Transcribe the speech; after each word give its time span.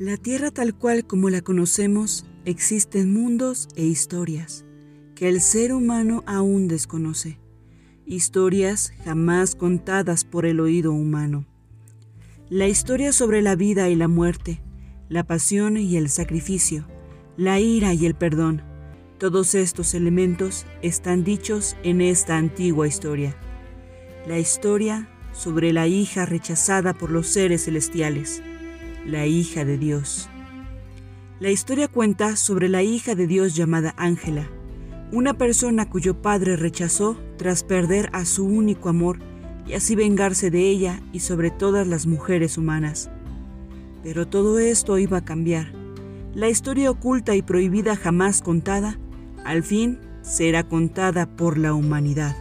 La 0.00 0.16
Tierra 0.16 0.50
tal 0.50 0.74
cual 0.74 1.06
como 1.06 1.30
la 1.30 1.40
conocemos, 1.40 2.26
existen 2.44 3.12
mundos 3.12 3.68
e 3.76 3.84
historias 3.84 4.64
que 5.14 5.28
el 5.28 5.40
ser 5.40 5.72
humano 5.72 6.24
aún 6.26 6.66
desconoce. 6.66 7.38
Historias 8.04 8.92
jamás 9.04 9.54
contadas 9.54 10.24
por 10.24 10.46
el 10.46 10.58
oído 10.58 10.92
humano. 10.92 11.46
La 12.48 12.66
historia 12.66 13.12
sobre 13.12 13.40
la 13.40 13.54
vida 13.54 13.88
y 13.88 13.94
la 13.94 14.08
muerte, 14.08 14.60
la 15.08 15.22
pasión 15.22 15.76
y 15.76 15.96
el 15.96 16.08
sacrificio, 16.08 16.88
la 17.36 17.60
ira 17.60 17.94
y 17.94 18.04
el 18.04 18.16
perdón, 18.16 18.62
todos 19.18 19.54
estos 19.54 19.94
elementos 19.94 20.66
están 20.82 21.22
dichos 21.22 21.76
en 21.84 22.00
esta 22.00 22.36
antigua 22.36 22.88
historia. 22.88 23.36
La 24.26 24.40
historia 24.40 25.08
sobre 25.32 25.72
la 25.72 25.86
hija 25.86 26.26
rechazada 26.26 26.94
por 26.94 27.12
los 27.12 27.28
seres 27.28 27.66
celestiales 27.66 28.42
la 29.06 29.26
hija 29.26 29.64
de 29.64 29.78
Dios. 29.78 30.28
La 31.40 31.50
historia 31.50 31.88
cuenta 31.88 32.36
sobre 32.36 32.68
la 32.68 32.82
hija 32.82 33.14
de 33.14 33.26
Dios 33.26 33.54
llamada 33.54 33.94
Ángela, 33.96 34.48
una 35.12 35.34
persona 35.34 35.90
cuyo 35.90 36.22
padre 36.22 36.56
rechazó 36.56 37.18
tras 37.36 37.62
perder 37.64 38.08
a 38.12 38.24
su 38.24 38.46
único 38.46 38.88
amor 38.88 39.18
y 39.66 39.74
así 39.74 39.94
vengarse 39.94 40.50
de 40.50 40.68
ella 40.68 41.00
y 41.12 41.20
sobre 41.20 41.50
todas 41.50 41.86
las 41.86 42.06
mujeres 42.06 42.56
humanas. 42.56 43.10
Pero 44.02 44.26
todo 44.26 44.58
esto 44.58 44.98
iba 44.98 45.18
a 45.18 45.24
cambiar. 45.24 45.72
La 46.34 46.48
historia 46.48 46.90
oculta 46.90 47.34
y 47.34 47.42
prohibida 47.42 47.96
jamás 47.96 48.42
contada, 48.42 48.98
al 49.44 49.62
fin 49.62 49.98
será 50.22 50.64
contada 50.64 51.36
por 51.36 51.58
la 51.58 51.74
humanidad. 51.74 52.36